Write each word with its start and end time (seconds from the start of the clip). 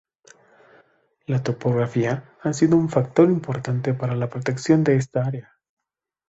La 1.27 1.43
topografía 1.43 2.33
ha 2.41 2.53
sido 2.53 2.75
un 2.75 2.89
factor 2.89 3.29
importante 3.29 3.93
para 3.93 4.15
la 4.15 4.27
protección 4.31 4.83
de 4.83 4.95
esta 4.95 5.23
área. 5.23 5.53